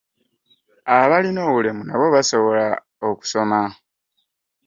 [0.95, 2.65] Abalina obulemu nabo basobola
[3.09, 3.59] okusoma.